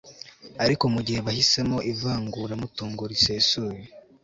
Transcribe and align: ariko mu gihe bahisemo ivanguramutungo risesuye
ariko 0.63 0.83
mu 0.93 0.99
gihe 1.05 1.19
bahisemo 1.27 1.77
ivanguramutungo 1.91 3.01
risesuye 3.11 3.81